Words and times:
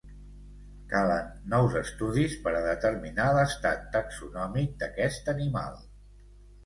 Calen 0.93 1.27
nous 1.51 1.75
estudis 1.81 2.33
per 2.47 2.55
a 2.59 2.63
determinar 2.69 3.27
l'estat 3.41 3.87
taxonòmic 3.97 4.75
d'aquest 4.85 5.31
animal. 5.35 5.83